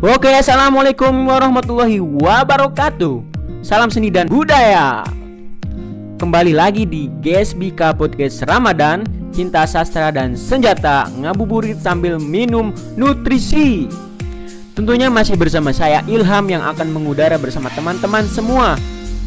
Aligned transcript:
Oke, 0.00 0.32
assalamualaikum 0.32 1.12
warahmatullahi 1.28 2.00
wabarakatuh. 2.00 3.20
Salam 3.60 3.92
seni 3.92 4.08
dan 4.08 4.32
budaya. 4.32 5.04
Kembali 6.16 6.56
lagi 6.56 6.88
di 6.88 7.12
GSBK 7.20 8.00
Podcast 8.00 8.40
Ramadan, 8.48 9.04
cinta 9.28 9.68
sastra 9.68 10.08
dan 10.08 10.40
senjata, 10.40 11.04
ngabuburit 11.20 11.76
sambil 11.84 12.16
minum 12.16 12.72
nutrisi. 12.96 13.92
Tentunya 14.72 15.12
masih 15.12 15.36
bersama 15.36 15.68
saya 15.68 16.00
Ilham 16.08 16.48
yang 16.48 16.64
akan 16.64 16.96
mengudara 16.96 17.36
bersama 17.36 17.68
teman-teman 17.76 18.24
semua. 18.24 18.80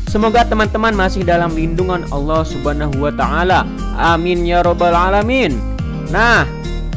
Semoga 0.09 0.41
teman-teman 0.41 0.97
masih 0.97 1.21
dalam 1.21 1.53
lindungan 1.53 2.01
Allah 2.09 2.41
Subhanahu 2.41 2.97
wa 2.97 3.13
taala. 3.13 3.69
Amin 3.93 4.41
ya 4.41 4.65
robbal 4.65 4.97
alamin. 4.97 5.53
Nah, 6.09 6.49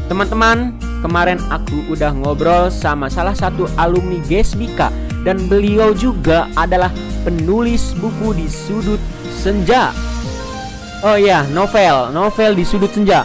teman-teman, 0.09 0.73
kemarin 1.07 1.39
aku 1.55 1.87
udah 1.87 2.11
ngobrol 2.19 2.67
sama 2.67 3.07
salah 3.07 3.31
satu 3.31 3.71
alumni 3.79 4.19
GSBK 4.27 4.91
dan 5.23 5.39
beliau 5.47 5.95
juga 5.95 6.51
adalah 6.59 6.91
penulis 7.23 7.95
buku 7.95 8.35
di 8.35 8.51
sudut 8.51 8.99
senja. 9.31 9.95
Oh 11.07 11.15
iya, 11.15 11.47
novel, 11.55 12.11
novel 12.11 12.59
di 12.59 12.67
sudut 12.67 12.91
senja. 12.91 13.23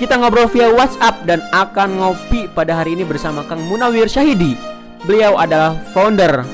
Kita 0.00 0.16
ngobrol 0.16 0.48
via 0.48 0.72
WhatsApp 0.72 1.28
dan 1.28 1.44
akan 1.52 2.00
ngopi 2.00 2.48
pada 2.56 2.80
hari 2.80 2.96
ini 2.96 3.04
bersama 3.04 3.44
Kang 3.44 3.60
Munawir 3.68 4.08
Syahidi. 4.08 4.56
Beliau 5.04 5.36
adalah 5.36 5.76
founder 5.92 6.48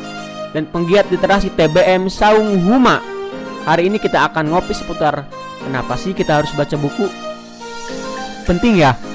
dan 0.51 0.67
penggiat 0.67 1.07
literasi 1.07 1.55
TBM 1.55 2.11
Saung 2.11 2.59
Huma. 2.67 2.99
Hari 3.63 3.87
ini 3.87 4.03
kita 4.03 4.27
akan 4.27 4.51
ngopi 4.51 4.75
seputar 4.75 5.23
kenapa 5.63 5.95
sih 5.95 6.11
kita 6.11 6.43
harus 6.43 6.51
baca 6.59 6.75
buku? 6.75 7.07
Penting 8.43 8.83
ya. 8.83 9.12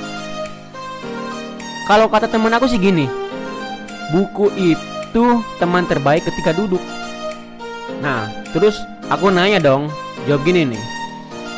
Kalau 1.87 2.11
kata 2.11 2.27
temen 2.27 2.51
aku 2.51 2.67
sih 2.67 2.77
gini, 2.77 3.07
buku 4.11 4.51
itu 4.59 5.25
teman 5.57 5.87
terbaik 5.87 6.27
ketika 6.27 6.51
duduk. 6.51 6.83
Nah, 8.03 8.27
terus 8.51 8.75
aku 9.07 9.31
nanya 9.31 9.63
dong, 9.63 9.87
jawab 10.27 10.43
gini 10.43 10.67
nih. 10.67 10.97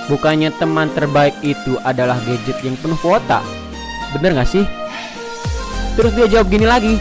Bukannya 0.09 0.49
teman 0.58 0.89
terbaik 0.97 1.38
itu 1.45 1.77
adalah 1.86 2.17
gadget 2.25 2.58
yang 2.66 2.73
penuh 2.81 2.97
kuota 2.97 3.45
Bener 4.09 4.41
gak 4.41 4.49
sih? 4.49 4.66
Terus 5.94 6.17
dia 6.17 6.25
jawab 6.25 6.49
gini 6.49 6.66
lagi 6.66 6.97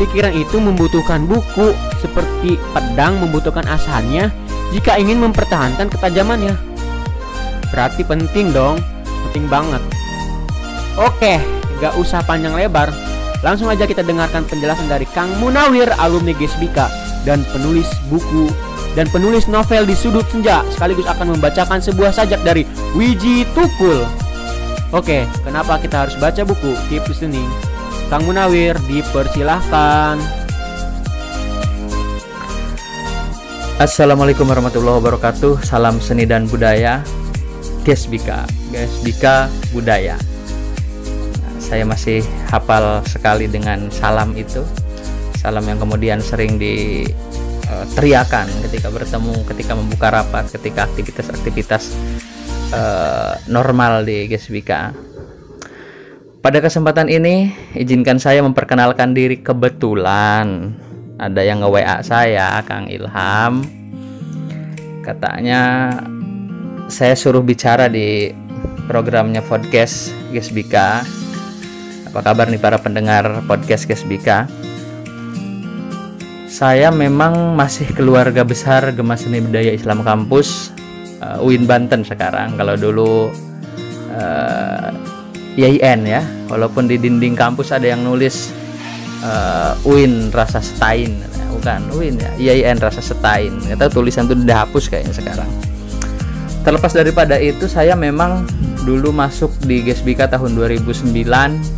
Pikiran 0.00 0.32
itu 0.32 0.56
membutuhkan 0.56 1.28
buku 1.28 1.76
Seperti 2.00 2.56
pedang 2.72 3.20
membutuhkan 3.20 3.68
asahannya 3.68 4.32
Jika 4.72 4.96
ingin 4.96 5.20
mempertahankan 5.20 5.92
ketajamannya 5.92 6.56
Berarti 7.68 8.08
penting 8.08 8.56
dong 8.56 8.80
Penting 9.28 9.52
banget 9.52 9.84
Oke, 10.96 11.36
gak 11.78 11.94
usah 12.00 12.24
panjang 12.24 12.56
lebar 12.56 12.92
Langsung 13.44 13.68
aja 13.68 13.84
kita 13.84 14.00
dengarkan 14.00 14.48
penjelasan 14.48 14.88
dari 14.88 15.04
Kang 15.12 15.28
Munawir 15.38 15.92
alumni 16.00 16.32
Gesbika 16.34 16.88
dan 17.28 17.44
penulis 17.52 17.86
buku 18.08 18.48
dan 18.96 19.10
penulis 19.12 19.44
novel 19.44 19.84
di 19.84 19.92
sudut 19.92 20.24
senja 20.32 20.64
sekaligus 20.72 21.04
akan 21.04 21.36
membacakan 21.36 21.84
sebuah 21.84 22.16
sajak 22.16 22.40
dari 22.40 22.64
Wiji 22.96 23.44
Tukul. 23.52 24.08
Oke, 24.94 25.28
kenapa 25.44 25.76
kita 25.76 26.06
harus 26.08 26.16
baca 26.16 26.42
buku? 26.46 26.72
Keep 26.88 27.04
listening. 27.10 27.46
Kang 28.08 28.24
Munawir, 28.24 28.78
dipersilahkan. 28.88 30.16
Assalamualaikum 33.76 34.48
warahmatullahi 34.48 34.96
wabarakatuh. 35.04 35.60
Salam 35.60 36.00
seni 36.00 36.24
dan 36.24 36.48
budaya. 36.48 37.04
Gesbika, 37.84 38.48
Gesbika 38.72 39.52
budaya. 39.76 40.16
Saya 41.66 41.82
masih 41.82 42.22
hafal 42.46 43.02
sekali 43.02 43.50
dengan 43.50 43.90
salam 43.90 44.38
itu. 44.38 44.62
Salam 45.34 45.66
yang 45.66 45.82
kemudian 45.82 46.22
sering 46.22 46.62
di 46.62 47.02
uh, 47.66 47.84
teriakan 47.98 48.46
ketika 48.70 48.86
bertemu, 48.86 49.34
ketika 49.50 49.74
membuka 49.74 50.14
rapat, 50.14 50.46
ketika 50.54 50.86
aktivitas-aktivitas 50.86 51.90
uh, 52.70 53.34
normal 53.50 54.06
di 54.06 54.30
GSBK. 54.30 54.94
Pada 56.38 56.62
kesempatan 56.62 57.10
ini, 57.10 57.50
izinkan 57.74 58.22
saya 58.22 58.38
memperkenalkan 58.46 59.10
diri 59.10 59.42
kebetulan. 59.42 60.78
Ada 61.18 61.42
yang 61.42 61.66
nge-WA 61.66 61.98
saya, 62.06 62.62
Kang 62.62 62.86
Ilham. 62.86 63.66
Katanya 65.02 65.90
saya 66.86 67.18
suruh 67.18 67.42
bicara 67.42 67.90
di 67.90 68.30
programnya 68.86 69.42
podcast 69.42 70.14
GSBK. 70.30 71.02
Apa 72.16 72.32
kabar 72.32 72.48
nih 72.48 72.56
para 72.56 72.80
pendengar 72.80 73.44
podcast 73.44 73.84
GSBK? 73.84 74.48
saya 76.48 76.88
memang 76.88 77.52
masih 77.52 77.92
keluarga 77.92 78.40
besar 78.40 78.96
Gema 78.96 79.20
Seni 79.20 79.44
Budaya 79.44 79.76
Islam 79.76 80.00
Kampus 80.00 80.72
uh, 81.20 81.44
UIN 81.44 81.68
Banten 81.68 82.08
sekarang. 82.08 82.56
Kalau 82.56 82.72
dulu 82.80 83.28
uh, 84.16 84.88
IAIN 85.60 86.08
ya. 86.08 86.24
Walaupun 86.48 86.88
di 86.88 86.96
dinding 86.96 87.36
kampus 87.36 87.76
ada 87.76 87.84
yang 87.84 88.00
nulis 88.00 88.48
uh, 89.20 89.76
UIN 89.84 90.32
rasa 90.32 90.64
setain. 90.64 91.20
Bukan 91.52 91.92
UIN 91.92 92.16
ya. 92.16 92.32
IAIN 92.40 92.80
rasa 92.80 93.04
setain. 93.04 93.52
Kita 93.60 93.92
tulisan 93.92 94.24
itu 94.24 94.40
udah 94.40 94.64
hapus 94.64 94.88
kayaknya 94.88 95.12
sekarang. 95.12 95.50
Terlepas 96.64 96.96
daripada 96.96 97.36
itu 97.36 97.68
saya 97.68 97.92
memang 97.92 98.48
dulu 98.88 99.12
masuk 99.12 99.52
di 99.68 99.84
GSBK 99.84 100.32
tahun 100.32 100.56
2009 100.56 101.75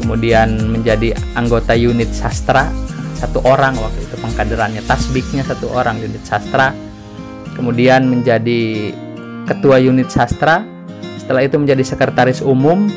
kemudian 0.00 0.72
menjadi 0.72 1.12
anggota 1.36 1.76
unit 1.76 2.08
sastra 2.10 2.72
satu 3.20 3.44
orang 3.44 3.76
waktu 3.76 4.00
itu 4.00 4.16
pengkaderannya 4.16 4.80
tasbiknya 4.88 5.44
satu 5.44 5.68
orang 5.76 6.00
unit 6.00 6.24
sastra. 6.24 6.72
Kemudian 7.52 8.08
menjadi 8.08 8.96
ketua 9.44 9.76
unit 9.76 10.08
sastra. 10.08 10.64
Setelah 11.20 11.44
itu 11.44 11.60
menjadi 11.60 11.84
sekretaris 11.84 12.40
umum 12.40 12.88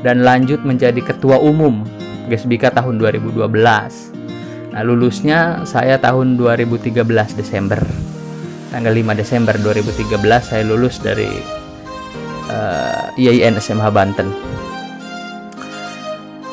dan 0.00 0.24
lanjut 0.24 0.64
menjadi 0.64 0.96
ketua 1.04 1.36
umum 1.36 1.84
Gesbika 2.32 2.72
tahun 2.72 2.96
2012 2.96 3.52
nah 4.70 4.86
lulusnya 4.86 5.66
saya 5.66 5.98
tahun 5.98 6.38
2013 6.38 7.02
Desember. 7.34 7.82
Tanggal 8.70 8.94
5 8.94 9.18
Desember 9.18 9.54
2013 9.58 10.14
saya 10.46 10.62
lulus 10.62 11.02
dari 11.02 11.26
uh, 12.46 13.10
IAIN 13.18 13.58
SMH 13.58 13.86
Banten 13.90 14.49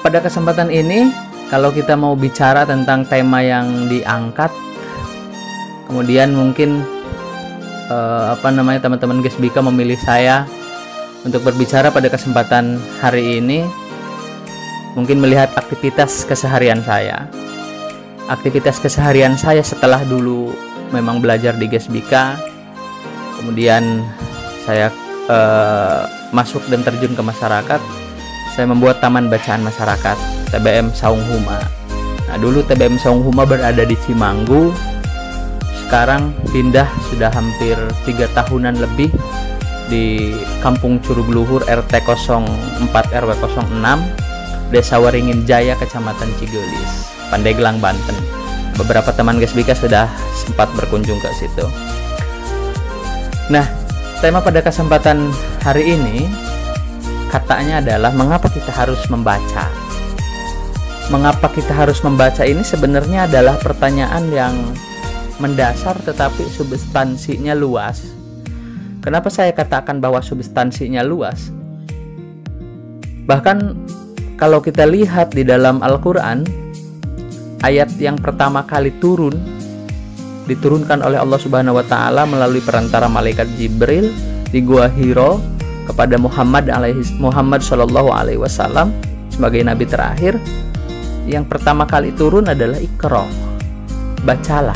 pada 0.08 0.24
kesempatan 0.24 0.72
ini 0.72 1.12
kalau 1.52 1.68
kita 1.68 2.00
mau 2.00 2.16
bicara 2.16 2.64
tentang 2.64 3.04
tema 3.04 3.44
yang 3.44 3.92
diangkat 3.92 4.48
kemudian 5.84 6.32
mungkin 6.32 6.80
uh, 7.92 8.32
apa 8.32 8.48
namanya 8.56 8.88
teman-teman 8.88 9.20
Gesbika 9.20 9.60
memilih 9.60 10.00
saya 10.00 10.48
untuk 11.28 11.44
berbicara 11.44 11.92
pada 11.92 12.08
kesempatan 12.08 12.80
hari 13.04 13.44
ini 13.44 13.68
mungkin 14.96 15.20
melihat 15.20 15.52
aktivitas 15.60 16.24
keseharian 16.24 16.80
saya. 16.88 17.28
Aktivitas 18.32 18.80
keseharian 18.80 19.36
saya 19.36 19.60
setelah 19.60 20.08
dulu 20.08 20.56
memang 20.96 21.20
belajar 21.20 21.52
di 21.60 21.68
Gesbika 21.68 22.40
kemudian 23.44 24.08
saya 24.64 24.88
uh, 25.28 26.08
masuk 26.32 26.64
dan 26.72 26.80
terjun 26.88 27.12
ke 27.12 27.20
masyarakat 27.20 28.07
saya 28.58 28.74
membuat 28.74 28.98
taman 28.98 29.30
bacaan 29.30 29.62
masyarakat 29.62 30.18
TBM 30.50 30.90
Saung 30.90 31.22
Huma. 31.30 31.62
Nah 32.26 32.42
dulu 32.42 32.66
TBM 32.66 32.98
Saung 32.98 33.22
Huma 33.22 33.46
berada 33.46 33.86
di 33.86 33.94
Cimanggu, 34.02 34.74
sekarang 35.86 36.34
pindah 36.50 36.90
sudah 37.14 37.30
hampir 37.30 37.78
tiga 38.02 38.26
tahunan 38.34 38.82
lebih 38.82 39.14
di 39.94 40.34
Kampung 40.58 40.98
Curug 41.06 41.30
Luhur 41.30 41.62
RT 41.70 42.02
04 42.02 42.90
RW 43.14 43.32
06 43.38 44.74
Desa 44.74 44.98
Waringin 44.98 45.46
Jaya 45.46 45.78
Kecamatan 45.78 46.34
Cigelis 46.42 47.14
Pandeglang 47.30 47.78
Banten. 47.78 48.18
Beberapa 48.74 49.14
teman 49.14 49.38
Gesbika 49.38 49.78
sudah 49.78 50.10
sempat 50.34 50.66
berkunjung 50.74 51.22
ke 51.22 51.30
situ. 51.38 51.70
Nah 53.54 53.70
tema 54.18 54.42
pada 54.42 54.66
kesempatan 54.66 55.30
hari 55.62 55.94
ini 55.94 56.47
katanya 57.28 57.84
adalah 57.84 58.12
mengapa 58.16 58.48
kita 58.48 58.72
harus 58.72 59.02
membaca. 59.12 59.68
Mengapa 61.08 61.48
kita 61.52 61.72
harus 61.72 62.04
membaca 62.04 62.44
ini 62.44 62.64
sebenarnya 62.64 63.32
adalah 63.32 63.56
pertanyaan 63.60 64.28
yang 64.28 64.56
mendasar 65.40 65.96
tetapi 66.04 66.48
substansinya 66.52 67.56
luas. 67.56 68.04
Kenapa 69.00 69.32
saya 69.32 69.56
katakan 69.56 70.04
bahwa 70.04 70.20
substansinya 70.20 71.00
luas? 71.06 71.48
Bahkan 73.24 73.58
kalau 74.36 74.60
kita 74.60 74.84
lihat 74.84 75.32
di 75.32 75.48
dalam 75.48 75.80
Al-Qur'an 75.80 76.44
ayat 77.64 77.92
yang 78.00 78.20
pertama 78.20 78.68
kali 78.68 78.92
turun 79.00 79.36
diturunkan 80.48 81.04
oleh 81.04 81.20
Allah 81.20 81.40
Subhanahu 81.40 81.80
wa 81.80 81.86
taala 81.86 82.24
melalui 82.24 82.64
perantara 82.64 83.12
malaikat 83.12 83.48
Jibril 83.60 84.12
di 84.48 84.64
Gua 84.64 84.88
Hiro 84.88 85.57
kepada 85.88 86.20
Muhammad 86.20 86.68
alaihi 86.68 87.08
Muhammad 87.18 87.64
Shallallahu 87.64 88.12
alaihi 88.12 88.44
wasallam 88.44 88.92
sebagai 89.32 89.64
nabi 89.64 89.88
terakhir. 89.88 90.36
Yang 91.28 91.48
pertama 91.48 91.88
kali 91.88 92.12
turun 92.16 92.48
adalah 92.52 92.80
ikro 92.80 93.28
bacalah. 94.24 94.76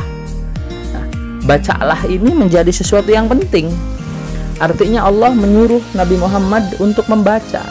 Nah, 0.95 1.05
bacalah 1.47 1.99
ini 2.07 2.31
menjadi 2.31 2.71
sesuatu 2.71 3.11
yang 3.11 3.27
penting. 3.27 3.71
Artinya 4.61 5.09
Allah 5.09 5.33
menyuruh 5.33 5.81
Nabi 5.97 6.15
Muhammad 6.21 6.77
untuk 6.77 7.09
membaca. 7.09 7.65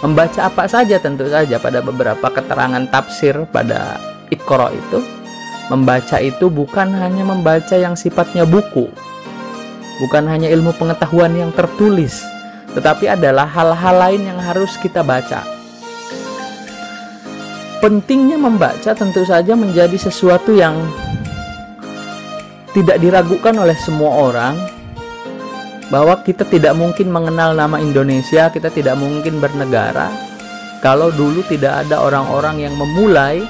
Membaca 0.00 0.48
apa 0.48 0.64
saja 0.64 0.96
tentu 0.96 1.28
saja 1.28 1.60
pada 1.60 1.84
beberapa 1.84 2.30
keterangan 2.32 2.88
tafsir 2.88 3.36
pada 3.52 4.00
ikro 4.32 4.72
itu. 4.72 5.04
Membaca 5.66 6.22
itu 6.22 6.46
bukan 6.46 6.94
hanya 6.94 7.26
membaca 7.26 7.74
yang 7.74 7.98
sifatnya 7.98 8.46
buku. 8.46 8.86
Bukan 9.98 10.24
hanya 10.30 10.46
ilmu 10.52 10.72
pengetahuan 10.78 11.34
yang 11.34 11.50
tertulis 11.52 12.22
tetapi 12.76 13.08
adalah 13.08 13.48
hal-hal 13.48 13.96
lain 13.96 14.22
yang 14.28 14.36
harus 14.36 14.76
kita 14.76 15.00
baca. 15.00 15.40
Pentingnya 17.80 18.36
membaca 18.36 18.92
tentu 18.92 19.24
saja 19.24 19.56
menjadi 19.56 19.96
sesuatu 19.96 20.52
yang 20.52 20.76
tidak 22.76 23.00
diragukan 23.00 23.56
oleh 23.56 23.76
semua 23.80 24.12
orang 24.28 24.54
bahwa 25.88 26.20
kita 26.20 26.44
tidak 26.44 26.76
mungkin 26.76 27.08
mengenal 27.08 27.56
nama 27.56 27.80
Indonesia, 27.80 28.52
kita 28.52 28.68
tidak 28.68 29.00
mungkin 29.00 29.40
bernegara 29.40 30.12
kalau 30.84 31.08
dulu 31.08 31.40
tidak 31.48 31.88
ada 31.88 32.04
orang-orang 32.04 32.68
yang 32.68 32.74
memulai 32.76 33.40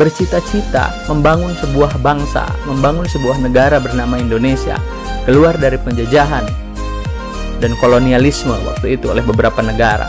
bercita-cita 0.00 0.92
membangun 1.08 1.52
sebuah 1.60 2.00
bangsa, 2.00 2.48
membangun 2.64 3.04
sebuah 3.04 3.36
negara 3.44 3.76
bernama 3.76 4.16
Indonesia, 4.16 4.80
keluar 5.28 5.56
dari 5.60 5.76
penjajahan 5.76 6.65
dan 7.62 7.72
kolonialisme 7.80 8.52
waktu 8.66 9.00
itu 9.00 9.12
oleh 9.12 9.24
beberapa 9.24 9.60
negara. 9.64 10.08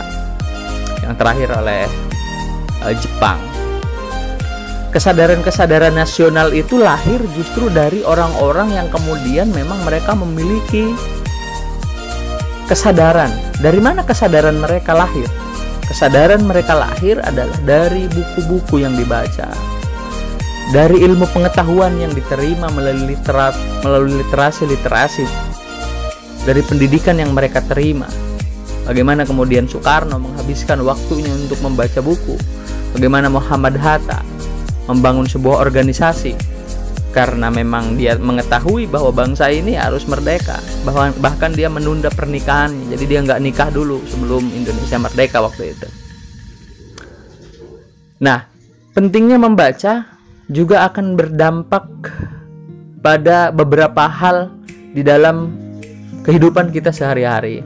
Yang 1.04 1.14
terakhir 1.16 1.48
oleh 1.56 1.82
uh, 2.84 2.94
Jepang. 2.96 3.40
Kesadaran-kesadaran 4.88 5.92
nasional 5.92 6.56
itu 6.56 6.80
lahir 6.80 7.20
justru 7.36 7.68
dari 7.68 8.00
orang-orang 8.00 8.72
yang 8.72 8.88
kemudian 8.88 9.52
memang 9.52 9.84
mereka 9.84 10.16
memiliki 10.16 10.96
kesadaran. 12.64 13.28
Dari 13.60 13.80
mana 13.84 14.04
kesadaran 14.04 14.56
mereka 14.56 14.96
lahir? 14.96 15.28
Kesadaran 15.88 16.44
mereka 16.44 16.76
lahir 16.76 17.16
adalah 17.24 17.56
dari 17.64 18.04
buku-buku 18.12 18.84
yang 18.84 18.92
dibaca, 18.92 19.48
dari 20.68 21.00
ilmu 21.00 21.24
pengetahuan 21.32 21.96
yang 21.96 22.12
diterima 22.12 22.68
melalui 22.68 23.16
melalui 23.80 24.20
literasi 24.20 24.68
literasi, 24.68 25.24
dari 26.48 26.64
pendidikan 26.64 27.20
yang 27.20 27.36
mereka 27.36 27.60
terima. 27.60 28.08
Bagaimana 28.88 29.28
kemudian 29.28 29.68
Soekarno 29.68 30.16
menghabiskan 30.16 30.80
waktunya 30.80 31.28
untuk 31.28 31.60
membaca 31.60 32.00
buku, 32.00 32.40
bagaimana 32.96 33.28
Muhammad 33.28 33.76
Hatta 33.76 34.24
membangun 34.88 35.28
sebuah 35.28 35.60
organisasi? 35.60 36.56
Karena 37.12 37.52
memang 37.52 38.00
dia 38.00 38.16
mengetahui 38.16 38.88
bahwa 38.88 39.12
bangsa 39.12 39.52
ini 39.52 39.76
harus 39.76 40.08
merdeka. 40.08 40.56
Bahwa 40.88 41.12
bahkan 41.20 41.52
dia 41.52 41.68
menunda 41.68 42.08
pernikahannya. 42.08 42.96
Jadi 42.96 43.04
dia 43.04 43.20
nggak 43.20 43.40
nikah 43.44 43.68
dulu 43.68 44.00
sebelum 44.08 44.48
Indonesia 44.48 44.96
merdeka 44.96 45.44
waktu 45.44 45.76
itu. 45.76 45.88
Nah 48.24 48.48
pentingnya 48.96 49.36
membaca 49.36 50.16
juga 50.48 50.88
akan 50.88 51.12
berdampak 51.12 51.84
pada 53.04 53.52
beberapa 53.52 54.08
hal 54.08 54.52
di 54.96 55.04
dalam 55.04 55.67
kehidupan 56.28 56.68
kita 56.68 56.92
sehari-hari. 56.92 57.64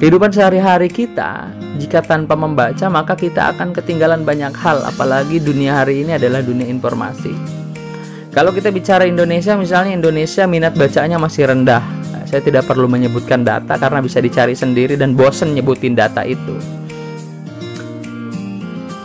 Kehidupan 0.00 0.32
sehari-hari 0.32 0.88
kita 0.88 1.52
jika 1.76 2.00
tanpa 2.00 2.32
membaca 2.32 2.88
maka 2.88 3.12
kita 3.12 3.52
akan 3.52 3.76
ketinggalan 3.76 4.24
banyak 4.24 4.56
hal 4.56 4.80
apalagi 4.88 5.36
dunia 5.36 5.76
hari 5.76 6.00
ini 6.00 6.16
adalah 6.16 6.40
dunia 6.40 6.64
informasi. 6.72 7.36
Kalau 8.32 8.48
kita 8.48 8.72
bicara 8.72 9.04
Indonesia 9.04 9.52
misalnya 9.60 9.92
Indonesia 9.92 10.48
minat 10.48 10.72
bacanya 10.72 11.20
masih 11.20 11.52
rendah. 11.52 11.84
Nah, 11.84 12.24
saya 12.24 12.40
tidak 12.40 12.64
perlu 12.64 12.88
menyebutkan 12.88 13.44
data 13.44 13.76
karena 13.76 14.00
bisa 14.00 14.24
dicari 14.24 14.56
sendiri 14.56 14.96
dan 14.96 15.12
bosen 15.12 15.52
nyebutin 15.52 15.92
data 15.92 16.24
itu. 16.24 16.56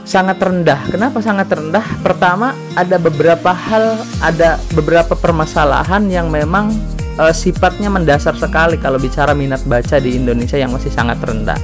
Sangat 0.08 0.40
rendah. 0.40 0.88
Kenapa 0.88 1.20
sangat 1.20 1.52
rendah? 1.52 1.84
Pertama 2.00 2.56
ada 2.72 2.96
beberapa 2.96 3.52
hal 3.52 4.00
ada 4.24 4.56
beberapa 4.72 5.12
permasalahan 5.12 6.08
yang 6.08 6.32
memang 6.32 6.97
uh, 7.18 7.34
sifatnya 7.34 7.90
mendasar 7.90 8.38
sekali 8.38 8.78
kalau 8.78 9.02
bicara 9.02 9.34
minat 9.34 9.62
baca 9.66 9.98
di 9.98 10.16
Indonesia 10.16 10.56
yang 10.58 10.72
masih 10.74 10.94
sangat 10.94 11.18
rendah. 11.22 11.60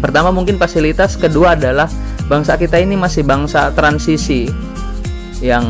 Pertama 0.00 0.32
mungkin 0.32 0.56
fasilitas, 0.56 1.16
kedua 1.16 1.52
adalah 1.58 1.88
bangsa 2.24 2.56
kita 2.56 2.80
ini 2.80 2.96
masih 2.96 3.26
bangsa 3.26 3.68
transisi 3.76 4.48
yang 5.44 5.64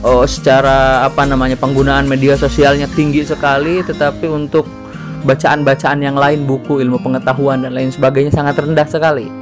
oh 0.00 0.24
secara 0.24 1.04
apa 1.04 1.28
namanya 1.28 1.60
penggunaan 1.60 2.08
media 2.08 2.36
sosialnya 2.36 2.88
tinggi 2.96 3.24
sekali 3.24 3.84
tetapi 3.84 4.28
untuk 4.28 4.64
bacaan-bacaan 5.28 6.00
yang 6.00 6.16
lain 6.16 6.48
buku 6.48 6.80
ilmu 6.80 7.00
pengetahuan 7.04 7.60
dan 7.64 7.76
lain 7.76 7.92
sebagainya 7.92 8.32
sangat 8.32 8.56
rendah 8.56 8.88
sekali 8.88 9.39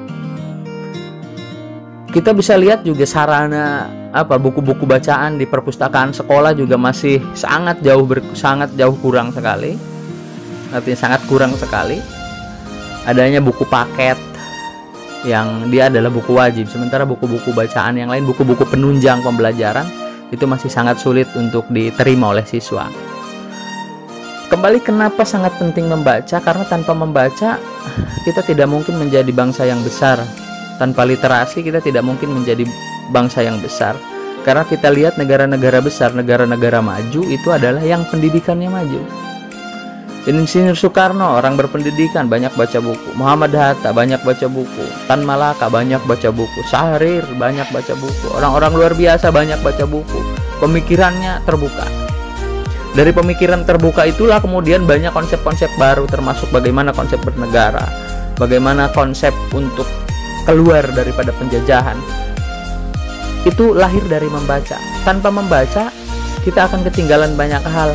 kita 2.18 2.34
bisa 2.34 2.58
lihat 2.58 2.82
juga 2.82 3.06
sarana 3.06 3.86
apa 4.10 4.42
buku-buku 4.42 4.82
bacaan 4.90 5.38
di 5.38 5.46
perpustakaan 5.46 6.10
sekolah 6.10 6.50
juga 6.50 6.74
masih 6.74 7.22
sangat 7.30 7.78
jauh 7.78 8.02
ber, 8.02 8.26
sangat 8.34 8.74
jauh 8.74 8.98
kurang 8.98 9.30
sekali. 9.30 9.78
Artinya 10.74 10.98
sangat 10.98 11.22
kurang 11.30 11.54
sekali. 11.54 12.02
Adanya 13.06 13.38
buku 13.38 13.62
paket 13.70 14.18
yang 15.22 15.70
dia 15.70 15.86
adalah 15.86 16.10
buku 16.10 16.34
wajib 16.34 16.66
sementara 16.66 17.06
buku-buku 17.06 17.54
bacaan 17.54 17.94
yang 17.94 18.10
lain 18.10 18.26
buku-buku 18.26 18.66
penunjang 18.66 19.22
pembelajaran 19.22 19.86
itu 20.34 20.42
masih 20.42 20.74
sangat 20.74 20.98
sulit 20.98 21.30
untuk 21.38 21.70
diterima 21.70 22.34
oleh 22.34 22.42
siswa. 22.42 22.90
Kembali 24.50 24.82
kenapa 24.82 25.22
sangat 25.22 25.54
penting 25.62 25.86
membaca? 25.86 26.42
Karena 26.42 26.66
tanpa 26.66 26.98
membaca 26.98 27.62
kita 28.26 28.42
tidak 28.42 28.66
mungkin 28.66 28.98
menjadi 28.98 29.30
bangsa 29.30 29.70
yang 29.70 29.78
besar 29.86 30.47
tanpa 30.78 31.04
literasi 31.04 31.60
kita 31.66 31.82
tidak 31.82 32.06
mungkin 32.06 32.32
menjadi 32.32 32.64
bangsa 33.10 33.42
yang 33.44 33.58
besar 33.58 33.98
karena 34.48 34.64
kita 34.64 34.88
lihat 34.88 35.20
negara-negara 35.20 35.84
besar, 35.84 36.16
negara-negara 36.16 36.80
maju 36.80 37.20
itu 37.26 37.48
adalah 37.52 37.84
yang 37.84 38.06
pendidikannya 38.08 38.72
maju. 38.72 39.02
Insinyur 40.24 40.76
Soekarno 40.76 41.40
orang 41.40 41.56
berpendidikan 41.56 42.28
banyak 42.28 42.52
baca 42.52 42.80
buku, 42.80 43.12
Muhammad 43.16 43.52
Hatta 43.52 43.92
banyak 43.96 44.20
baca 44.24 44.48
buku, 44.48 44.84
Tan 45.04 45.24
Malaka 45.24 45.72
banyak 45.72 46.00
baca 46.04 46.28
buku, 46.32 46.60
Syahrir 46.68 47.24
banyak 47.36 47.68
baca 47.72 47.92
buku, 47.96 48.26
orang-orang 48.36 48.72
luar 48.72 48.92
biasa 48.96 49.28
banyak 49.28 49.56
baca 49.64 49.84
buku. 49.84 50.20
Pemikirannya 50.64 51.44
terbuka. 51.44 51.84
Dari 52.92 53.12
pemikiran 53.12 53.68
terbuka 53.68 54.08
itulah 54.08 54.40
kemudian 54.40 54.88
banyak 54.88 55.12
konsep-konsep 55.12 55.68
baru 55.76 56.08
termasuk 56.08 56.48
bagaimana 56.48 56.92
konsep 56.96 57.20
bernegara, 57.20 57.84
bagaimana 58.40 58.88
konsep 58.96 59.32
untuk 59.52 59.84
keluar 60.48 60.88
daripada 60.96 61.28
penjajahan 61.36 62.00
itu 63.44 63.76
lahir 63.76 64.02
dari 64.08 64.26
membaca. 64.26 64.80
Tanpa 65.06 65.28
membaca, 65.30 65.92
kita 66.42 66.66
akan 66.66 66.82
ketinggalan 66.88 67.36
banyak 67.38 67.62
hal. 67.64 67.92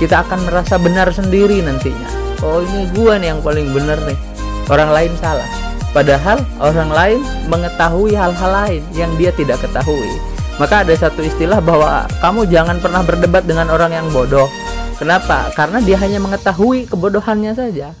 Kita 0.00 0.26
akan 0.26 0.48
merasa 0.48 0.80
benar 0.80 1.12
sendiri 1.14 1.62
nantinya. 1.62 2.08
Oh 2.42 2.64
ini 2.64 2.90
gua 2.90 3.20
nih 3.20 3.30
yang 3.36 3.40
paling 3.44 3.70
benar 3.70 4.00
nih. 4.02 4.18
Orang 4.66 4.90
lain 4.90 5.12
salah. 5.22 5.46
Padahal 5.92 6.40
orang 6.58 6.90
lain 6.90 7.20
mengetahui 7.52 8.16
hal-hal 8.16 8.50
lain 8.50 8.82
yang 8.96 9.12
dia 9.20 9.30
tidak 9.36 9.60
ketahui. 9.60 10.08
Maka 10.56 10.82
ada 10.82 10.94
satu 10.96 11.22
istilah 11.22 11.60
bahwa 11.60 12.08
kamu 12.18 12.48
jangan 12.48 12.80
pernah 12.80 13.04
berdebat 13.04 13.44
dengan 13.44 13.68
orang 13.70 13.92
yang 13.92 14.06
bodoh. 14.10 14.48
Kenapa? 14.96 15.52
Karena 15.54 15.78
dia 15.84 16.00
hanya 16.00 16.18
mengetahui 16.18 16.88
kebodohannya 16.88 17.52
saja. 17.52 17.92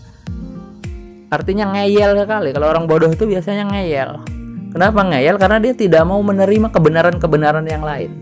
Artinya 1.32 1.72
ngeyel 1.72 2.12
sekali. 2.20 2.52
Kalau 2.52 2.68
orang 2.68 2.84
bodoh 2.84 3.08
itu 3.08 3.24
biasanya 3.24 3.64
ngeyel. 3.72 4.20
Kenapa 4.76 5.00
ngeyel? 5.00 5.40
Karena 5.40 5.56
dia 5.64 5.72
tidak 5.72 6.04
mau 6.04 6.20
menerima 6.20 6.68
kebenaran-kebenaran 6.68 7.64
yang 7.64 7.80
lain. 7.80 8.20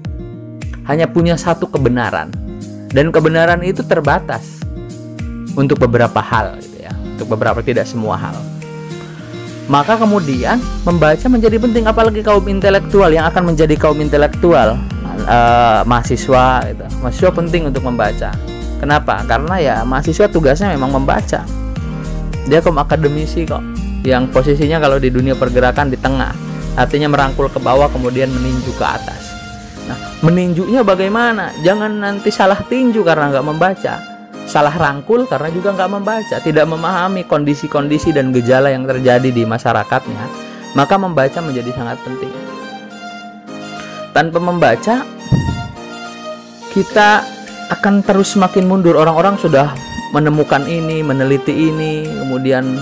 Hanya 0.87 1.11
punya 1.11 1.35
satu 1.35 1.67
kebenaran. 1.67 2.31
Dan 2.95 3.11
kebenaran 3.11 3.59
itu 3.67 3.83
terbatas 3.83 4.63
untuk 5.59 5.83
beberapa 5.83 6.23
hal 6.23 6.63
gitu 6.63 6.87
ya. 6.87 6.95
Untuk 7.19 7.35
beberapa 7.35 7.59
tidak 7.67 7.91
semua 7.91 8.15
hal. 8.15 8.39
Maka 9.67 9.99
kemudian 9.99 10.63
membaca 10.87 11.27
menjadi 11.27 11.59
penting 11.59 11.91
apalagi 11.91 12.23
kaum 12.23 12.47
intelektual 12.47 13.11
yang 13.11 13.27
akan 13.27 13.55
menjadi 13.55 13.75
kaum 13.75 13.99
intelektual 13.99 14.79
uh, 15.27 15.83
mahasiswa 15.83 16.63
gitu. 16.71 16.87
Mahasiswa 17.03 17.31
penting 17.35 17.67
untuk 17.75 17.83
membaca. 17.83 18.31
Kenapa? 18.79 19.27
Karena 19.27 19.59
ya 19.59 19.77
mahasiswa 19.83 20.31
tugasnya 20.31 20.75
memang 20.79 20.95
membaca. 20.95 21.43
Dia 22.51 22.59
kaum 22.59 22.83
akademisi 22.83 23.47
kok. 23.47 23.63
Yang 24.03 24.35
posisinya 24.35 24.83
kalau 24.83 24.99
di 24.99 25.15
dunia 25.15 25.39
pergerakan 25.39 25.95
di 25.95 25.97
tengah. 25.97 26.35
Artinya 26.75 27.07
merangkul 27.07 27.47
ke 27.47 27.63
bawah 27.63 27.87
kemudian 27.87 28.27
meninju 28.27 28.75
ke 28.75 28.83
atas. 28.83 29.23
Nah 29.87 29.99
meninjunya 30.27 30.83
bagaimana? 30.83 31.55
Jangan 31.63 32.03
nanti 32.03 32.35
salah 32.35 32.59
tinju 32.59 33.07
karena 33.07 33.31
nggak 33.31 33.47
membaca. 33.47 33.95
Salah 34.51 34.75
rangkul 34.75 35.31
karena 35.31 35.55
juga 35.55 35.71
nggak 35.79 35.91
membaca. 35.95 36.37
Tidak 36.43 36.67
memahami 36.67 37.23
kondisi-kondisi 37.31 38.11
dan 38.11 38.35
gejala 38.35 38.75
yang 38.75 38.83
terjadi 38.83 39.31
di 39.31 39.47
masyarakatnya 39.47 40.51
maka 40.75 40.95
membaca 40.99 41.39
menjadi 41.43 41.71
sangat 41.75 41.99
penting. 42.07 42.33
Tanpa 44.11 44.39
membaca, 44.43 45.07
kita 46.75 47.11
akan 47.71 48.03
terus 48.03 48.35
semakin 48.35 48.67
mundur. 48.67 48.99
Orang-orang 48.99 49.39
sudah 49.39 49.71
menemukan 50.11 50.67
ini, 50.67 51.03
meneliti 51.03 51.71
ini, 51.71 52.07
kemudian 52.07 52.79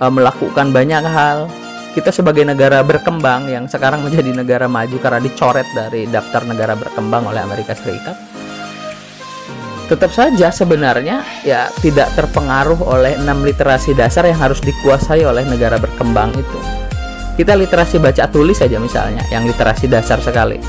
uh, 0.00 0.12
melakukan 0.12 0.70
banyak 0.72 1.04
hal. 1.04 1.48
Kita 1.96 2.14
sebagai 2.14 2.46
negara 2.46 2.84
berkembang 2.84 3.50
yang 3.50 3.66
sekarang 3.66 4.04
menjadi 4.06 4.30
negara 4.30 4.70
maju 4.70 4.96
karena 5.02 5.18
dicoret 5.18 5.66
dari 5.74 6.06
daftar 6.06 6.46
negara 6.46 6.78
berkembang 6.78 7.26
oleh 7.26 7.42
Amerika 7.42 7.74
Serikat. 7.74 8.14
Tetap 9.88 10.12
saja 10.12 10.52
sebenarnya 10.52 11.24
ya 11.48 11.72
tidak 11.80 12.12
terpengaruh 12.12 12.76
oleh 12.84 13.16
enam 13.16 13.40
literasi 13.40 13.96
dasar 13.96 14.28
yang 14.28 14.36
harus 14.36 14.60
dikuasai 14.60 15.24
oleh 15.24 15.48
negara 15.48 15.80
berkembang 15.80 16.28
itu. 16.36 16.60
Kita 17.40 17.56
literasi 17.56 17.96
baca 17.96 18.28
tulis 18.28 18.60
saja 18.60 18.76
misalnya, 18.76 19.24
yang 19.32 19.48
literasi 19.48 19.88
dasar 19.88 20.20
sekali 20.20 20.60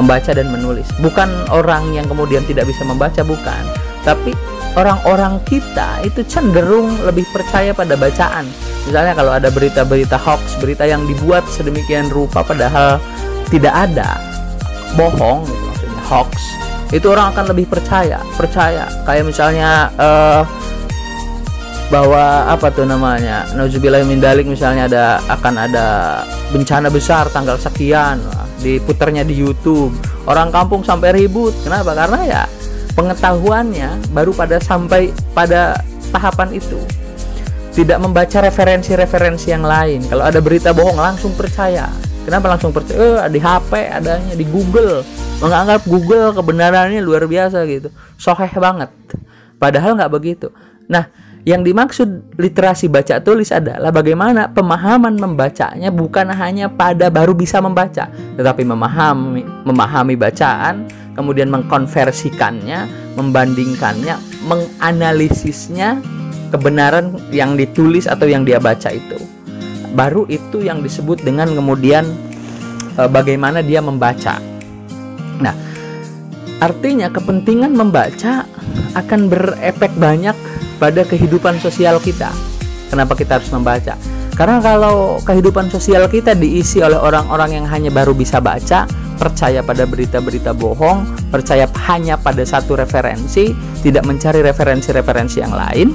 membaca 0.00 0.32
dan 0.32 0.48
menulis. 0.48 0.88
Bukan 1.04 1.28
orang 1.52 1.92
yang 1.92 2.08
kemudian 2.08 2.42
tidak 2.48 2.68
bisa 2.68 2.82
membaca, 2.86 3.20
bukan. 3.20 3.91
Tapi 4.02 4.34
orang-orang 4.74 5.38
kita 5.46 6.02
itu 6.02 6.24
cenderung 6.26 6.90
lebih 7.06 7.26
percaya 7.30 7.70
pada 7.76 7.94
bacaan. 7.94 8.48
Misalnya 8.88 9.14
kalau 9.14 9.32
ada 9.34 9.48
berita-berita 9.52 10.18
hoax, 10.18 10.58
berita 10.58 10.82
yang 10.82 11.06
dibuat 11.06 11.46
sedemikian 11.46 12.10
rupa 12.10 12.42
padahal 12.42 12.98
tidak 13.52 13.70
ada, 13.70 14.18
bohong 14.98 15.46
maksudnya 15.46 16.02
hoax, 16.08 16.32
itu 16.90 17.06
orang 17.08 17.30
akan 17.30 17.54
lebih 17.54 17.70
percaya, 17.70 18.18
percaya. 18.34 18.90
Kayak 19.06 19.24
misalnya 19.28 19.92
uh, 20.00 20.42
bahwa 21.92 22.48
apa 22.48 22.72
tuh 22.72 22.88
namanya, 22.88 23.44
nauzubillah 23.54 24.02
min 24.08 24.18
dalik 24.18 24.48
misalnya 24.48 24.88
ada 24.88 25.04
akan 25.28 25.54
ada 25.68 25.86
bencana 26.50 26.88
besar 26.88 27.28
tanggal 27.28 27.60
sekian, 27.60 28.18
diputarnya 28.64 29.22
di 29.22 29.36
YouTube. 29.36 29.92
Orang 30.24 30.54
kampung 30.54 30.80
sampai 30.86 31.12
ribut. 31.12 31.52
Kenapa? 31.66 31.92
Karena 31.92 32.20
ya 32.24 32.42
pengetahuannya 32.92 34.12
baru 34.12 34.32
pada 34.36 34.60
sampai 34.60 35.10
pada 35.32 35.80
tahapan 36.12 36.56
itu. 36.56 36.78
Tidak 37.72 37.96
membaca 37.96 38.44
referensi-referensi 38.44 39.48
yang 39.48 39.64
lain. 39.64 40.04
Kalau 40.04 40.28
ada 40.28 40.44
berita 40.44 40.76
bohong 40.76 41.00
langsung 41.00 41.32
percaya. 41.32 41.88
Kenapa 42.28 42.52
langsung 42.52 42.68
percaya? 42.68 43.24
Eh, 43.24 43.32
di 43.32 43.40
HP 43.40 43.72
adanya 43.88 44.34
di 44.36 44.44
Google. 44.44 45.00
Menganggap 45.40 45.88
Google 45.88 46.36
kebenarannya 46.36 47.00
luar 47.00 47.24
biasa 47.24 47.64
gitu. 47.64 47.88
Soheh 48.20 48.52
banget. 48.60 48.92
Padahal 49.56 49.96
nggak 49.96 50.12
begitu. 50.12 50.52
Nah 50.84 51.08
yang 51.42 51.66
dimaksud 51.66 52.38
literasi 52.38 52.86
baca 52.86 53.18
tulis 53.18 53.50
adalah 53.50 53.90
bagaimana 53.90 54.46
pemahaman 54.54 55.18
membacanya 55.18 55.90
bukan 55.90 56.30
hanya 56.30 56.70
pada 56.70 57.10
baru 57.10 57.34
bisa 57.34 57.58
membaca, 57.58 58.06
tetapi 58.38 58.62
memahami 58.62 59.42
memahami 59.66 60.14
bacaan, 60.14 60.86
kemudian 61.12 61.52
mengkonversikannya, 61.52 62.88
membandingkannya, 63.16 64.16
menganalisisnya 64.48 66.00
kebenaran 66.52 67.16
yang 67.32 67.56
ditulis 67.56 68.04
atau 68.04 68.28
yang 68.28 68.44
dia 68.44 68.60
baca 68.60 68.92
itu. 68.92 69.16
Baru 69.92 70.24
itu 70.28 70.64
yang 70.64 70.80
disebut 70.80 71.20
dengan 71.20 71.52
kemudian 71.52 72.04
e, 72.96 73.02
bagaimana 73.08 73.60
dia 73.60 73.80
membaca. 73.84 74.40
Nah, 75.40 75.56
artinya 76.60 77.12
kepentingan 77.12 77.72
membaca 77.72 78.48
akan 78.96 79.20
berefek 79.28 79.92
banyak 79.96 80.36
pada 80.76 81.04
kehidupan 81.04 81.60
sosial 81.60 82.00
kita. 82.00 82.32
Kenapa 82.92 83.16
kita 83.16 83.40
harus 83.40 83.48
membaca? 83.52 83.96
Karena 84.32 84.64
kalau 84.64 85.20
kehidupan 85.20 85.68
sosial 85.68 86.08
kita 86.08 86.32
diisi 86.32 86.80
oleh 86.80 86.96
orang-orang 86.96 87.62
yang 87.62 87.66
hanya 87.68 87.92
baru 87.92 88.16
bisa 88.16 88.40
baca, 88.40 88.88
percaya 89.20 89.60
pada 89.60 89.84
berita-berita 89.84 90.56
bohong, 90.56 91.04
percaya 91.28 91.68
hanya 91.86 92.16
pada 92.16 92.42
satu 92.42 92.74
referensi, 92.74 93.52
tidak 93.84 94.08
mencari 94.08 94.40
referensi-referensi 94.40 95.36
yang 95.38 95.52
lain. 95.52 95.92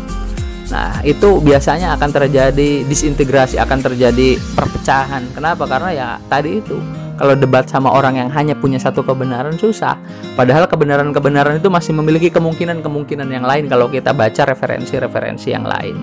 Nah, 0.67 1.00
itu 1.01 1.39
biasanya 1.39 1.96
akan 1.96 2.10
terjadi 2.12 2.84
disintegrasi, 2.86 3.58
akan 3.58 3.79
terjadi 3.82 4.38
perpecahan. 4.53 5.27
Kenapa? 5.34 5.63
Karena 5.65 5.89
ya 5.96 6.08
tadi 6.27 6.60
itu 6.60 6.77
kalau 7.17 7.34
debat 7.34 7.65
sama 7.65 7.89
orang 7.89 8.22
yang 8.22 8.29
hanya 8.29 8.53
punya 8.53 8.77
satu 8.77 9.01
kebenaran 9.01 9.58
susah. 9.58 9.98
Padahal 10.38 10.70
kebenaran-kebenaran 10.70 11.58
itu 11.58 11.74
masih 11.74 11.98
memiliki 11.98 12.29
kemungkinan-kemungkinan 12.29 13.27
yang 13.27 13.44
lain 13.48 13.65
kalau 13.65 13.89
kita 13.89 14.13
baca 14.13 14.46
referensi-referensi 14.46 15.48
yang 15.50 15.65
lain. 15.65 15.98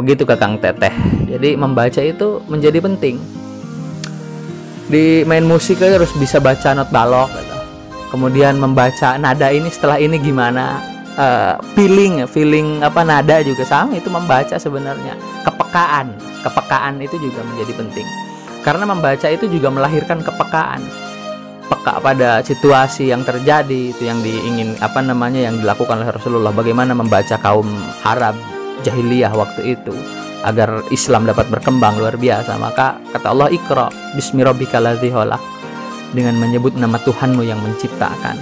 Begitu 0.00 0.24
Kakang 0.24 0.56
Teteh. 0.56 0.92
Jadi 1.28 1.56
membaca 1.56 2.00
itu 2.00 2.40
menjadi 2.48 2.78
penting. 2.80 3.20
Di 4.88 5.24
main 5.24 5.44
musik 5.44 5.80
harus 5.80 6.12
bisa 6.16 6.40
baca 6.40 6.76
not 6.76 6.88
balok 6.92 7.32
gitu. 7.32 7.56
Kemudian 8.12 8.60
membaca 8.60 9.16
nada 9.16 9.48
ini 9.48 9.72
setelah 9.72 9.96
ini 9.96 10.20
gimana? 10.20 10.92
Uh, 11.12 11.60
feeling 11.76 12.24
feeling 12.24 12.80
apa 12.80 13.04
nada 13.04 13.44
juga 13.44 13.68
sama 13.68 14.00
itu 14.00 14.08
membaca 14.08 14.56
sebenarnya 14.56 15.12
kepekaan 15.44 16.16
kepekaan 16.40 17.04
itu 17.04 17.20
juga 17.20 17.44
menjadi 17.52 17.72
penting 17.76 18.08
karena 18.64 18.88
membaca 18.88 19.28
itu 19.28 19.44
juga 19.44 19.68
melahirkan 19.68 20.24
kepekaan 20.24 20.80
peka 21.68 21.98
pada 22.04 22.40
situasi 22.40 23.10
yang 23.10 23.24
terjadi 23.24 23.90
itu 23.90 24.08
yang 24.08 24.20
diingin 24.20 24.76
apa 24.80 25.00
namanya 25.00 25.48
yang 25.48 25.58
dilakukan 25.58 26.04
oleh 26.04 26.12
Rasulullah 26.12 26.52
bagaimana 26.54 26.92
membaca 26.92 27.36
kaum 27.40 27.66
Arab 28.04 28.36
jahiliyah 28.82 29.32
waktu 29.32 29.78
itu 29.78 29.94
agar 30.42 30.82
Islam 30.90 31.26
dapat 31.26 31.46
berkembang 31.48 32.02
luar 32.02 32.18
biasa 32.18 32.58
maka 32.58 32.98
kata 33.14 33.30
Allah 33.30 33.48
ikra 33.54 33.88
bismi 34.18 34.42
rabbikal 34.42 34.84
dengan 36.12 36.36
menyebut 36.36 36.76
nama 36.76 37.00
Tuhanmu 37.00 37.46
yang 37.46 37.62
menciptakan. 37.62 38.36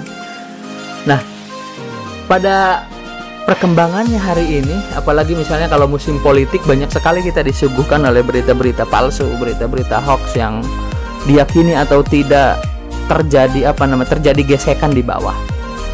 Nah 1.06 1.20
pada 2.26 2.88
perkembangannya 3.44 4.18
hari 4.18 4.62
ini 4.62 4.76
apalagi 4.96 5.36
misalnya 5.36 5.68
kalau 5.68 5.86
musim 5.86 6.16
politik 6.24 6.62
banyak 6.64 6.88
sekali 6.88 7.20
kita 7.20 7.44
disuguhkan 7.44 8.02
oleh 8.06 8.24
berita-berita 8.24 8.86
palsu 8.88 9.26
berita-berita 9.36 10.00
hoax 10.02 10.38
yang 10.38 10.64
diyakini 11.28 11.76
atau 11.76 12.00
tidak 12.00 12.60
terjadi 13.10 13.74
apa 13.74 13.84
namanya 13.90 14.16
terjadi 14.16 14.54
gesekan 14.54 14.94
di 14.94 15.02
bawah. 15.02 15.34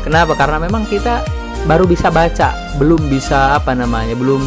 Kenapa? 0.04 0.38
Karena 0.38 0.62
memang 0.62 0.86
kita 0.86 1.24
baru 1.66 1.84
bisa 1.84 2.08
baca 2.08 2.54
belum 2.78 3.10
bisa 3.10 3.58
apa 3.58 3.74
namanya 3.74 4.14
belum 4.14 4.42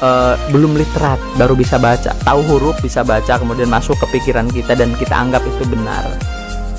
uh, 0.00 0.34
belum 0.50 0.74
literat 0.74 1.20
baru 1.36 1.54
bisa 1.54 1.76
baca 1.76 2.16
tahu 2.24 2.40
huruf 2.48 2.76
bisa 2.80 3.04
baca 3.04 3.38
kemudian 3.38 3.68
masuk 3.68 3.94
ke 4.00 4.18
pikiran 4.18 4.48
kita 4.48 4.72
dan 4.72 4.92
kita 4.96 5.12
anggap 5.12 5.44
itu 5.44 5.64
benar 5.68 6.08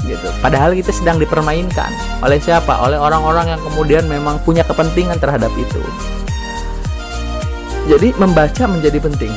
gitu. 0.04 0.28
Padahal 0.44 0.76
kita 0.76 0.92
sedang 0.92 1.18
dipermainkan 1.20 1.92
oleh 2.20 2.40
siapa? 2.40 2.84
Oleh 2.84 3.00
orang-orang 3.00 3.56
yang 3.56 3.62
kemudian 3.64 4.04
memang 4.08 4.40
punya 4.44 4.62
kepentingan 4.68 5.18
terhadap 5.20 5.52
itu. 5.56 5.80
Jadi 7.88 8.16
membaca 8.16 8.64
menjadi 8.68 9.00
penting 9.00 9.34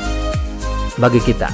bagi 0.98 1.18
kita. 1.22 1.50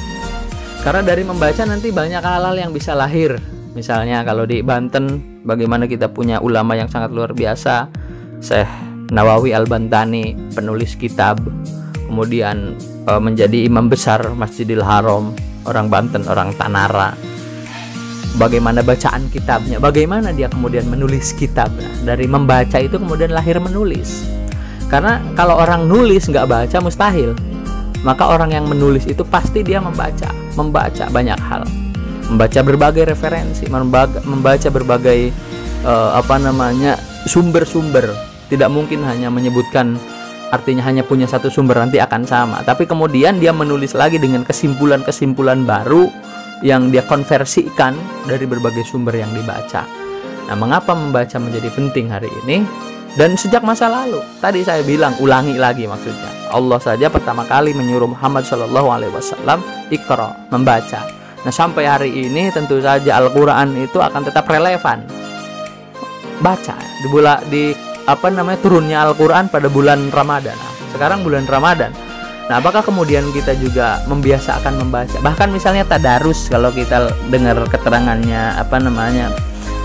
Karena 0.83 1.01
dari 1.01 1.23
membaca 1.23 1.63
nanti 1.63 1.95
banyak 1.95 2.21
hal-hal 2.21 2.57
yang 2.59 2.73
bisa 2.75 2.93
lahir. 2.93 3.39
Misalnya 3.73 4.21
kalau 4.27 4.45
di 4.45 4.61
Banten 4.61 5.41
bagaimana 5.47 5.89
kita 5.89 6.13
punya 6.13 6.43
ulama 6.45 6.77
yang 6.77 6.93
sangat 6.93 7.15
luar 7.15 7.33
biasa, 7.33 7.89
Syekh 8.43 8.69
Nawawi 9.15 9.55
Al-Bantani, 9.55 10.35
penulis 10.53 10.99
kitab, 10.99 11.39
kemudian 12.11 12.75
e, 13.07 13.13
menjadi 13.23 13.71
imam 13.71 13.87
besar 13.87 14.35
Masjidil 14.35 14.83
Haram, 14.83 15.31
orang 15.65 15.87
Banten, 15.87 16.27
orang 16.27 16.51
Tanara 16.59 17.15
bagaimana 18.37 18.81
bacaan 18.81 19.29
kitabnya, 19.29 19.77
bagaimana 19.77 20.33
dia 20.33 20.49
kemudian 20.49 20.89
menulis 20.89 21.37
kitab. 21.37 21.69
Nah, 21.77 22.15
dari 22.15 22.25
membaca 22.25 22.81
itu 22.81 22.97
kemudian 22.97 23.33
lahir 23.33 23.61
menulis. 23.61 24.25
Karena 24.89 25.21
kalau 25.33 25.57
orang 25.57 25.89
nulis 25.89 26.29
nggak 26.29 26.49
baca 26.49 26.77
mustahil. 26.81 27.33
Maka 28.03 28.35
orang 28.35 28.51
yang 28.51 28.67
menulis 28.67 29.07
itu 29.07 29.23
pasti 29.23 29.63
dia 29.63 29.79
membaca, 29.79 30.27
membaca 30.59 31.07
banyak 31.07 31.39
hal, 31.39 31.63
membaca 32.27 32.59
berbagai 32.67 33.07
referensi, 33.07 33.63
membaca 33.71 34.69
berbagai 34.75 35.31
uh, 35.87 36.19
apa 36.19 36.35
namanya 36.43 36.99
sumber-sumber. 37.31 38.32
Tidak 38.53 38.69
mungkin 38.69 39.01
hanya 39.09 39.33
menyebutkan 39.33 39.97
artinya 40.53 40.85
hanya 40.85 41.01
punya 41.01 41.25
satu 41.25 41.49
sumber 41.49 41.81
nanti 41.81 41.97
akan 41.97 42.29
sama. 42.29 42.61
Tapi 42.61 42.85
kemudian 42.85 43.41
dia 43.41 43.57
menulis 43.57 43.97
lagi 43.97 44.21
dengan 44.21 44.45
kesimpulan-kesimpulan 44.45 45.65
baru 45.65 46.13
yang 46.61 46.93
dia 46.93 47.01
konversikan 47.09 47.97
dari 48.29 48.45
berbagai 48.45 48.85
sumber 48.85 49.17
yang 49.17 49.33
dibaca. 49.33 49.89
Nah, 50.53 50.57
mengapa 50.59 50.93
membaca 50.93 51.41
menjadi 51.41 51.73
penting 51.73 52.13
hari 52.13 52.29
ini? 52.45 52.61
Dan 53.13 53.37
sejak 53.37 53.61
masa 53.61 53.93
lalu, 53.93 54.25
tadi 54.41 54.65
saya 54.65 54.81
bilang 54.81 55.13
ulangi 55.21 55.61
lagi 55.61 55.85
maksudnya. 55.85 56.33
Allah 56.49 56.81
saja 56.81 57.13
pertama 57.13 57.45
kali 57.45 57.77
menyuruh 57.77 58.09
Muhammad 58.09 58.49
Shallallahu 58.49 58.89
Alaihi 58.89 59.13
Wasallam 59.13 59.61
ikro 59.93 60.33
membaca. 60.49 61.05
Nah 61.45 61.53
sampai 61.53 61.85
hari 61.85 62.09
ini 62.09 62.49
tentu 62.49 62.81
saja 62.81 63.21
Al-Quran 63.21 63.77
itu 63.85 64.01
akan 64.01 64.23
tetap 64.25 64.49
relevan. 64.49 65.05
Baca 66.41 66.77
di 67.05 67.07
bulan 67.13 67.45
di 67.53 67.92
apa 68.07 68.27
namanya 68.31 68.59
turunnya 68.63 69.05
Al-Quran 69.07 69.51
pada 69.51 69.67
bulan 69.71 70.11
Ramadan. 70.11 70.55
Nah, 70.55 70.73
sekarang 70.93 71.23
bulan 71.25 71.47
Ramadan 71.49 71.93
Nah, 72.51 72.59
apakah 72.59 72.83
kemudian 72.83 73.25
kita 73.31 73.55
juga 73.57 74.03
membiasakan 74.11 74.77
membaca? 74.77 75.17
Bahkan 75.23 75.49
misalnya 75.55 75.87
tadarus 75.87 76.51
kalau 76.51 76.75
kita 76.75 77.09
dengar 77.31 77.57
keterangannya 77.71 78.59
apa 78.59 78.77
namanya 78.77 79.31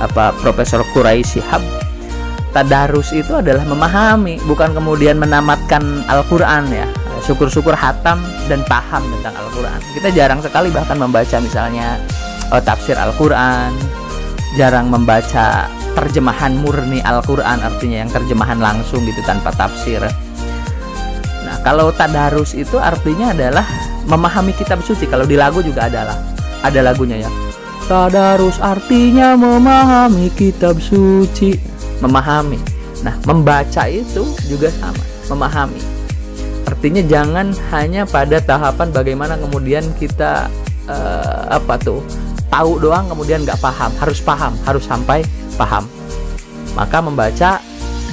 apa 0.03 0.33
Profesor 0.41 0.81
Kurai 0.91 1.23
Shihab 1.23 1.63
tadarus 2.51 3.13
itu 3.13 3.37
adalah 3.37 3.61
memahami 3.63 4.41
bukan 4.49 4.73
kemudian 4.73 5.15
menamatkan 5.15 6.03
Al-Qur'an 6.09 6.67
ya. 6.67 6.83
Syukur-syukur 7.23 7.71
hatam 7.71 8.19
dan 8.51 8.59
paham 8.65 9.05
tentang 9.15 9.39
Al-Qur'an. 9.39 9.79
Kita 9.95 10.09
jarang 10.11 10.43
sekali 10.43 10.67
bahkan 10.67 10.99
membaca 10.99 11.37
misalnya 11.39 12.01
oh, 12.49 12.59
tafsir 12.59 12.97
Al-Qur'an, 12.97 13.71
jarang 14.59 14.89
membaca 14.89 15.69
terjemahan 15.97 16.53
murni 16.53 17.01
Al-Qur'an 17.01 17.65
artinya 17.65 18.05
yang 18.05 18.11
terjemahan 18.13 18.61
langsung 18.61 19.01
gitu 19.09 19.25
tanpa 19.25 19.49
tafsir 19.57 20.05
Nah, 21.47 21.63
kalau 21.63 21.95
tadarus 21.95 22.51
itu 22.51 22.75
artinya 22.75 23.31
adalah 23.31 23.63
memahami 24.03 24.51
kitab 24.51 24.83
suci. 24.83 25.07
Kalau 25.07 25.23
di 25.23 25.39
lagu 25.39 25.63
juga 25.63 25.87
adalah 25.87 26.19
ada 26.59 26.83
lagunya 26.83 27.23
ya. 27.23 27.31
Tadarus 27.87 28.59
artinya 28.59 29.39
memahami 29.39 30.27
kitab 30.35 30.75
suci. 30.83 31.55
Memahami. 32.03 32.59
Nah, 32.99 33.15
membaca 33.23 33.87
itu 33.87 34.27
juga 34.51 34.67
sama, 34.75 34.99
memahami. 35.31 35.79
Artinya 36.67 36.99
jangan 37.07 37.55
hanya 37.71 38.03
pada 38.03 38.43
tahapan 38.43 38.91
bagaimana 38.91 39.39
kemudian 39.39 39.87
kita 39.95 40.51
uh, 40.91 41.47
apa 41.47 41.79
tuh 41.79 42.03
tahu 42.51 42.75
doang 42.83 43.07
kemudian 43.07 43.47
nggak 43.47 43.63
paham, 43.63 43.87
harus 44.03 44.19
paham, 44.19 44.51
harus 44.67 44.83
sampai 44.83 45.23
paham. 45.57 45.89
Maka 46.77 47.01
membaca 47.01 47.59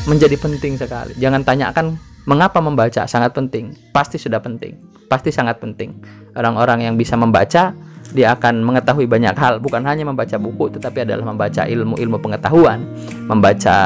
menjadi 0.09 0.41
penting 0.41 0.81
sekali. 0.81 1.13
Jangan 1.21 1.45
tanyakan 1.45 2.01
Mengapa 2.25 2.57
membaca 2.65 3.05
sangat 3.05 3.37
penting? 3.37 3.77
Pasti 3.93 4.17
sudah 4.17 4.41
penting. 4.41 4.81
Pasti 5.13 5.29
sangat 5.29 5.61
penting. 5.61 6.01
Orang-orang 6.33 6.89
yang 6.89 6.97
bisa 6.97 7.21
membaca, 7.21 7.77
dia 8.17 8.29
akan 8.33 8.65
mengetahui 8.65 9.05
banyak 9.05 9.37
hal, 9.37 9.61
bukan 9.61 9.85
hanya 9.85 10.09
membaca 10.09 10.41
buku, 10.41 10.73
tetapi 10.73 11.05
adalah 11.05 11.29
membaca 11.29 11.69
ilmu-ilmu 11.69 12.17
pengetahuan, 12.25 12.81
membaca 13.29 13.77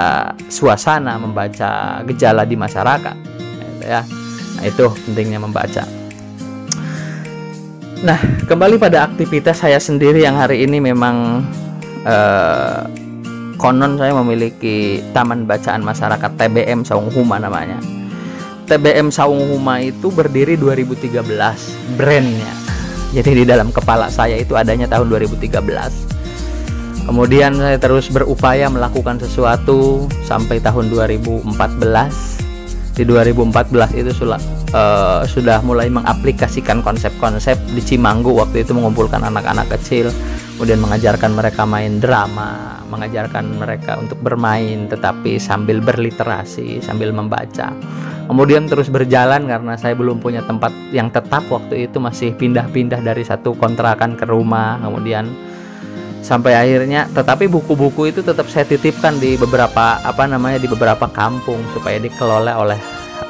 suasana, 0.47 1.19
membaca 1.19 1.99
gejala 2.07 2.47
di 2.47 2.55
masyarakat. 2.55 3.17
Gitu 3.59 3.85
ya. 3.91 4.07
Nah, 4.55 4.65
itu 4.71 4.87
pentingnya 4.87 5.43
membaca. 5.43 5.83
Nah, 8.07 8.19
kembali 8.47 8.79
pada 8.79 9.11
aktivitas 9.11 9.67
saya 9.67 9.83
sendiri 9.83 10.23
yang 10.23 10.39
hari 10.39 10.63
ini 10.63 10.79
memang 10.79 11.43
eh, 12.07 13.08
konon 13.59 13.99
saya 13.99 14.15
memiliki 14.15 15.03
taman 15.13 15.45
bacaan 15.45 15.83
masyarakat 15.83 16.31
TBM 16.39 16.87
Saung 16.87 17.11
Huma 17.11 17.37
namanya. 17.43 17.83
TBM 18.71 19.11
Saung 19.11 19.43
Huma 19.51 19.83
itu 19.83 20.09
berdiri 20.15 20.55
2013 20.55 21.19
brandnya. 21.99 22.55
Jadi 23.13 23.43
di 23.43 23.45
dalam 23.45 23.75
kepala 23.75 24.07
saya 24.09 24.39
itu 24.39 24.55
adanya 24.55 24.87
tahun 24.87 25.11
2013 25.11 26.19
kemudian 27.09 27.57
saya 27.57 27.81
terus 27.81 28.13
berupaya 28.13 28.69
melakukan 28.69 29.17
sesuatu 29.17 30.05
sampai 30.29 30.61
tahun 30.61 30.93
2014 30.93 31.49
di 33.01 33.09
2014 33.09 33.97
itu 33.97 34.13
sudah, 34.13 34.37
uh, 34.77 35.25
sudah 35.25 35.65
mulai 35.65 35.89
mengaplikasikan 35.89 36.85
konsep-konsep 36.85 37.57
di 37.73 37.81
Cimanggu 37.81 38.37
waktu 38.37 38.61
itu 38.61 38.77
mengumpulkan 38.77 39.25
anak-anak 39.25 39.73
kecil 39.73 40.13
kemudian 40.59 40.83
mengajarkan 40.83 41.39
mereka 41.39 41.63
main 41.63 42.03
drama 42.03 42.83
mengajarkan 42.91 43.63
mereka 43.63 43.95
untuk 43.95 44.19
bermain 44.19 44.91
tetapi 44.91 45.39
sambil 45.39 45.79
berliterasi 45.79 46.83
sambil 46.83 47.15
membaca. 47.15 47.71
Kemudian 48.27 48.67
terus 48.67 48.91
berjalan 48.91 49.47
karena 49.47 49.79
saya 49.79 49.95
belum 49.95 50.19
punya 50.19 50.43
tempat 50.43 50.75
yang 50.91 51.15
tetap 51.15 51.47
waktu 51.47 51.87
itu 51.87 52.03
masih 52.03 52.35
pindah-pindah 52.35 53.01
dari 53.01 53.23
satu 53.23 53.55
kontrakan 53.55 54.19
ke 54.19 54.27
rumah 54.27 54.83
kemudian 54.83 55.31
sampai 56.27 56.59
akhirnya 56.59 57.07
tetapi 57.15 57.47
buku-buku 57.47 58.11
itu 58.11 58.21
tetap 58.27 58.51
saya 58.51 58.67
titipkan 58.67 59.17
di 59.17 59.39
beberapa 59.39 60.03
apa 60.03 60.27
namanya 60.27 60.59
di 60.59 60.69
beberapa 60.69 61.07
kampung 61.09 61.63
supaya 61.73 62.03
dikelola 62.03 62.59
oleh 62.59 62.81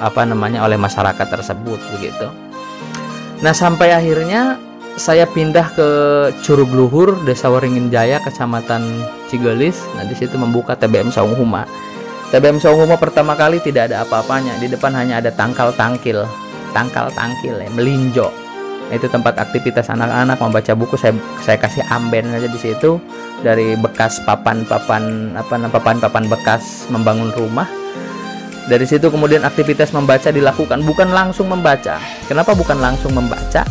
apa 0.01 0.25
namanya 0.25 0.64
oleh 0.64 0.81
masyarakat 0.81 1.27
tersebut 1.29 1.79
begitu. 1.93 2.27
Nah 3.38 3.55
sampai 3.55 3.95
akhirnya 3.95 4.59
saya 4.99 5.25
pindah 5.31 5.73
ke 5.79 5.89
Curug 6.43 6.75
Luhur 6.75 7.15
Desa 7.23 7.47
Waringin 7.49 7.89
Jaya 7.89 8.19
Kecamatan 8.19 8.83
Cigelis 9.31 9.79
nah 9.95 10.05
di 10.05 10.19
situ 10.19 10.35
membuka 10.35 10.75
TBM 10.75 11.15
Saung 11.15 11.39
TBM 12.29 12.61
Songhuma 12.61 13.01
pertama 13.01 13.33
kali 13.33 13.57
tidak 13.57 13.89
ada 13.89 14.05
apa-apanya. 14.05 14.61
Di 14.61 14.69
depan 14.69 14.93
hanya 14.93 15.17
ada 15.17 15.33
tangkal 15.33 15.73
tangkil, 15.73 16.29
tangkal 16.77 17.09
tangkil 17.17 17.57
ya, 17.57 17.73
melinjo. 17.73 18.29
Itu 18.93 19.09
tempat 19.09 19.41
aktivitas 19.41 19.89
anak-anak 19.89 20.37
membaca 20.37 20.73
buku. 20.77 21.01
Saya 21.01 21.17
saya 21.41 21.57
kasih 21.57 21.89
amben 21.89 22.29
aja 22.29 22.45
di 22.45 22.61
situ 22.61 23.01
dari 23.41 23.81
bekas 23.81 24.21
papan-papan 24.29 25.33
apa 25.41 25.57
papan-papan 25.73 26.29
bekas 26.29 26.85
membangun 26.93 27.33
rumah. 27.33 27.65
Dari 28.69 28.85
situ 28.85 29.09
kemudian 29.09 29.49
aktivitas 29.49 29.97
membaca 29.97 30.29
dilakukan 30.29 30.85
bukan 30.85 31.09
langsung 31.09 31.49
membaca. 31.49 31.97
Kenapa 32.29 32.53
bukan 32.53 32.77
langsung 32.77 33.17
membaca? 33.17 33.65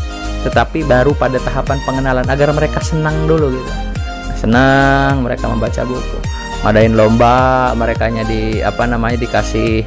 Tetapi 0.48 0.88
baru 0.88 1.12
pada 1.12 1.36
tahapan 1.44 1.84
pengenalan 1.84 2.24
agar 2.24 2.56
mereka 2.56 2.80
senang 2.80 3.28
dulu 3.28 3.52
gitu. 3.52 3.72
Senang 4.40 5.28
mereka 5.28 5.52
membaca 5.52 5.84
buku. 5.84 6.18
Ngadain 6.64 6.96
lomba 6.96 7.76
mereka 7.76 8.08
di 8.08 8.64
apa 8.64 8.88
namanya 8.88 9.20
dikasih 9.20 9.84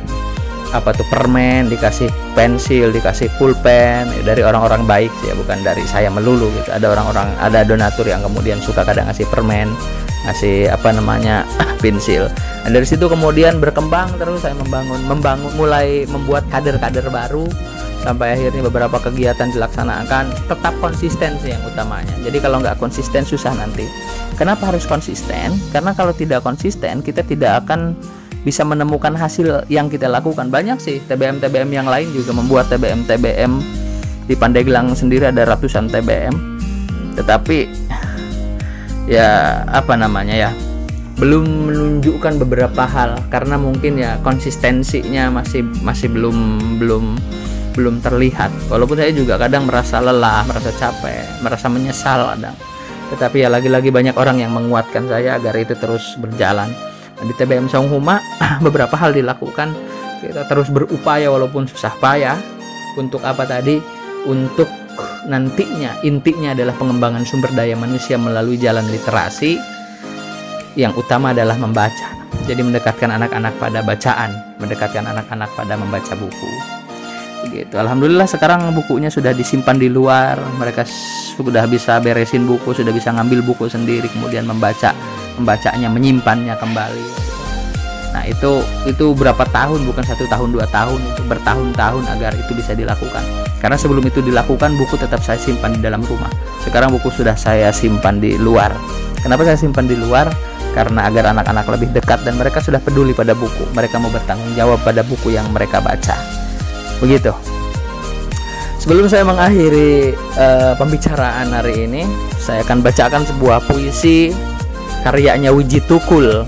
apa 0.71 0.95
tuh 0.95 1.03
permen 1.11 1.67
dikasih 1.67 2.07
pensil 2.37 2.93
dikasih 2.93 3.33
pulpen. 3.41 4.05
Ya, 4.21 4.23
dari 4.23 4.45
orang-orang 4.45 4.85
baik 4.85 5.13
ya 5.25 5.33
bukan 5.33 5.65
dari 5.65 5.83
saya 5.89 6.13
melulu 6.13 6.53
gitu. 6.61 6.71
Ada 6.77 6.93
orang-orang 6.93 7.29
ada 7.41 7.65
donatur 7.65 8.05
yang 8.05 8.21
kemudian 8.21 8.61
suka 8.61 8.85
kadang 8.85 9.09
ngasih 9.09 9.25
permen 9.33 9.73
ngasih 10.29 10.69
apa 10.69 10.93
namanya 10.93 11.49
pensil. 11.83 12.29
Dan 12.69 12.77
dari 12.77 12.85
situ 12.85 13.09
kemudian 13.09 13.57
berkembang 13.59 14.21
terus 14.21 14.45
saya 14.45 14.53
membangun 14.53 15.01
membangun 15.09 15.53
mulai 15.57 16.05
membuat 16.05 16.45
kader-kader 16.53 17.09
baru 17.09 17.49
sampai 18.01 18.37
akhirnya 18.37 18.65
beberapa 18.65 18.97
kegiatan 18.97 19.53
dilaksanakan 19.53 20.33
tetap 20.49 20.75
konsisten 20.81 21.37
sih 21.45 21.53
yang 21.53 21.63
utamanya. 21.69 22.13
Jadi 22.25 22.39
kalau 22.41 22.61
nggak 22.65 22.81
konsisten 22.81 23.23
susah 23.25 23.53
nanti. 23.53 23.85
Kenapa 24.41 24.73
harus 24.73 24.89
konsisten? 24.89 25.53
Karena 25.71 25.93
kalau 25.93 26.17
tidak 26.17 26.41
konsisten 26.41 27.05
kita 27.05 27.21
tidak 27.25 27.65
akan 27.67 27.93
bisa 28.41 28.65
menemukan 28.65 29.13
hasil 29.13 29.69
yang 29.69 29.93
kita 29.93 30.09
lakukan. 30.09 30.49
Banyak 30.49 30.81
sih 30.81 31.05
TBM 31.05 31.45
TBM 31.45 31.71
yang 31.77 31.89
lain 31.89 32.09
juga 32.17 32.33
membuat 32.33 32.73
TBM 32.73 33.05
TBM 33.05 33.53
di 34.25 34.35
Pandeglang 34.39 34.97
sendiri 34.97 35.29
ada 35.29 35.43
ratusan 35.45 35.91
TBM 35.91 36.33
tetapi 37.19 37.67
ya 39.11 39.61
apa 39.67 39.99
namanya 39.99 40.49
ya 40.49 40.51
belum 41.21 41.69
menunjukkan 41.69 42.41
beberapa 42.41 42.89
hal. 42.89 43.21
Karena 43.29 43.61
mungkin 43.61 44.01
ya 44.01 44.17
konsistensinya 44.25 45.29
masih 45.29 45.61
masih 45.85 46.09
belum 46.09 46.37
belum 46.81 47.21
belum 47.75 48.03
terlihat. 48.03 48.51
Walaupun 48.71 48.99
saya 48.99 49.13
juga 49.15 49.39
kadang 49.41 49.67
merasa 49.67 50.03
lelah 50.03 50.43
merasa 50.47 50.71
capek 50.75 51.43
merasa 51.43 51.67
menyesal 51.71 52.35
kadang. 52.37 52.57
Tetapi 53.11 53.37
ya 53.43 53.49
lagi-lagi 53.51 53.91
banyak 53.91 54.15
orang 54.15 54.39
yang 54.39 54.55
menguatkan 54.55 55.11
saya 55.11 55.39
agar 55.39 55.55
itu 55.59 55.75
terus 55.75 56.15
berjalan. 56.19 56.71
Di 57.21 57.35
TBM 57.37 57.69
Songhuma 57.69 58.23
beberapa 58.67 58.95
hal 58.95 59.15
dilakukan. 59.15 59.75
Kita 60.21 60.45
terus 60.47 60.69
berupaya 60.69 61.33
walaupun 61.33 61.67
susah 61.67 61.97
payah. 61.99 62.39
Untuk 62.99 63.23
apa 63.27 63.47
tadi? 63.47 63.81
Untuk 64.29 64.69
nantinya 65.27 65.97
intinya 66.05 66.53
adalah 66.53 66.75
pengembangan 66.77 67.25
sumber 67.25 67.51
daya 67.57 67.75
manusia 67.75 68.21
melalui 68.21 68.61
jalan 68.61 68.85
literasi. 68.89 69.59
Yang 70.79 71.03
utama 71.03 71.35
adalah 71.35 71.59
membaca. 71.59 72.15
Jadi 72.47 72.63
mendekatkan 72.63 73.11
anak-anak 73.11 73.59
pada 73.59 73.83
bacaan 73.83 74.51
mendekatkan 74.61 75.09
anak-anak 75.09 75.49
pada 75.57 75.75
membaca 75.75 76.13
buku 76.15 76.80
gitu. 77.49 77.75
Alhamdulillah 77.81 78.29
sekarang 78.29 78.69
bukunya 78.77 79.09
sudah 79.09 79.33
disimpan 79.33 79.81
di 79.81 79.89
luar. 79.89 80.37
Mereka 80.61 80.85
sudah 81.41 81.65
bisa 81.65 81.97
beresin 82.05 82.45
buku 82.45 82.77
sudah 82.77 82.93
bisa 82.93 83.15
ngambil 83.17 83.41
buku 83.41 83.65
sendiri 83.71 84.13
kemudian 84.13 84.45
membaca 84.45 84.93
membacanya 85.41 85.89
menyimpannya 85.89 86.53
kembali. 86.61 87.07
Nah 88.11 88.27
itu 88.27 88.61
itu 88.85 89.17
berapa 89.17 89.47
tahun? 89.49 89.87
Bukan 89.87 90.05
satu 90.05 90.29
tahun 90.29 90.53
dua 90.53 90.67
tahun 90.69 91.01
itu 91.01 91.23
bertahun-tahun 91.25 92.05
agar 92.19 92.37
itu 92.37 92.53
bisa 92.53 92.77
dilakukan. 92.77 93.23
Karena 93.63 93.77
sebelum 93.77 94.05
itu 94.05 94.21
dilakukan 94.21 94.77
buku 94.77 95.01
tetap 95.01 95.25
saya 95.25 95.41
simpan 95.41 95.77
di 95.77 95.81
dalam 95.81 96.05
rumah. 96.05 96.29
Sekarang 96.61 96.93
buku 96.93 97.09
sudah 97.09 97.39
saya 97.39 97.73
simpan 97.73 98.21
di 98.21 98.37
luar. 98.37 98.75
Kenapa 99.21 99.45
saya 99.47 99.57
simpan 99.57 99.89
di 99.89 99.97
luar? 99.97 100.29
Karena 100.71 101.11
agar 101.11 101.35
anak-anak 101.35 101.67
lebih 101.67 101.89
dekat 101.91 102.23
dan 102.23 102.39
mereka 102.39 102.63
sudah 102.63 102.79
peduli 102.79 103.11
pada 103.11 103.35
buku. 103.35 103.69
Mereka 103.75 103.99
mau 103.99 104.09
bertanggung 104.09 104.55
jawab 104.55 104.81
pada 104.87 105.03
buku 105.03 105.35
yang 105.35 105.51
mereka 105.51 105.83
baca 105.83 106.40
begitu 107.01 107.33
sebelum 108.79 109.09
saya 109.09 109.25
mengakhiri 109.25 110.15
uh, 110.37 110.73
pembicaraan 110.77 111.51
hari 111.51 111.89
ini 111.89 112.05
saya 112.37 112.63
akan 112.63 112.85
bacakan 112.85 113.25
sebuah 113.25 113.65
puisi 113.65 114.31
karyanya 115.03 115.51
Wiji 115.51 115.81
Tukul 115.89 116.45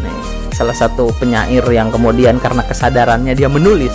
nih 0.00 0.18
salah 0.54 0.74
satu 0.74 1.10
penyair 1.18 1.62
yang 1.68 1.90
kemudian 1.90 2.38
karena 2.38 2.62
kesadarannya 2.64 3.34
dia 3.34 3.50
menulis 3.50 3.94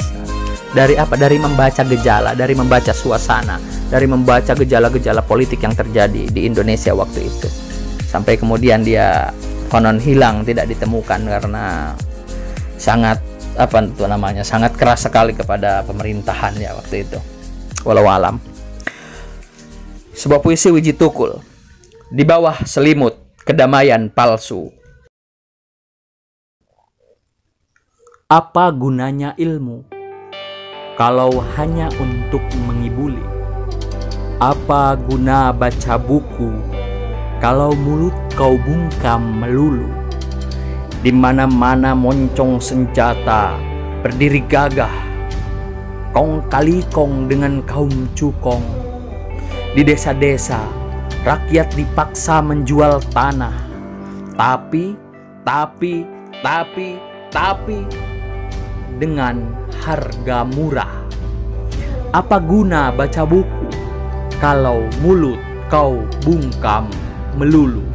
Dari 0.72 0.96
apa? 0.96 1.20
Dari 1.20 1.36
membaca 1.36 1.84
gejala, 1.84 2.32
dari 2.32 2.56
membaca 2.56 2.96
suasana, 2.96 3.60
dari 3.92 4.08
membaca 4.08 4.56
gejala-gejala 4.56 5.20
politik 5.20 5.60
yang 5.68 5.76
terjadi 5.76 6.32
di 6.32 6.48
Indonesia 6.48 6.96
waktu 6.96 7.28
itu. 7.28 7.48
Sampai 8.08 8.40
kemudian 8.40 8.80
dia 8.80 9.36
konon 9.68 10.00
hilang, 10.00 10.48
tidak 10.48 10.72
ditemukan 10.72 11.28
karena 11.28 11.92
sangat 12.80 13.20
apa 13.56 13.84
itu 13.84 14.04
namanya? 14.08 14.44
sangat 14.44 14.76
keras 14.76 15.08
sekali 15.08 15.36
kepada 15.36 15.84
pemerintahan 15.84 16.56
ya 16.60 16.76
waktu 16.76 17.08
itu. 17.08 17.20
Walau 17.84 18.08
alam. 18.08 18.38
Sebuah 20.16 20.44
puisi 20.44 20.70
Wiji 20.70 20.94
Tukul. 20.96 21.40
Di 22.12 22.28
bawah 22.28 22.64
selimut 22.68 23.16
kedamaian 23.48 24.12
palsu. 24.12 24.70
Apa 28.32 28.72
gunanya 28.72 29.36
ilmu? 29.36 30.02
kalau 31.02 31.42
hanya 31.58 31.90
untuk 31.98 32.46
mengibuli? 32.70 33.26
Apa 34.38 34.94
guna 34.94 35.50
baca 35.50 35.98
buku 35.98 36.54
kalau 37.42 37.74
mulut 37.74 38.14
kau 38.38 38.54
bungkam 38.62 39.42
melulu? 39.42 40.01
Di 41.02 41.10
mana-mana 41.10 41.98
moncong 41.98 42.62
senjata 42.62 43.58
berdiri 44.06 44.46
gagah, 44.46 44.94
kong 46.14 46.46
kali 46.46 46.86
kong 46.94 47.26
dengan 47.26 47.66
kaum 47.66 47.90
cukong. 48.14 48.62
Di 49.74 49.82
desa-desa, 49.82 50.62
rakyat 51.26 51.74
dipaksa 51.74 52.46
menjual 52.46 53.02
tanah. 53.18 53.58
Tapi, 54.38 54.94
tapi, 55.42 56.06
tapi, 56.46 57.02
tapi, 57.34 57.82
dengan 59.02 59.42
harga 59.82 60.46
murah. 60.46 61.02
Apa 62.14 62.38
guna 62.38 62.94
baca 62.94 63.26
buku 63.26 63.74
kalau 64.38 64.86
mulut 65.02 65.42
kau 65.66 65.98
bungkam 66.22 66.86
melulu? 67.42 67.91